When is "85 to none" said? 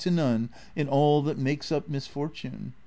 0.03-0.49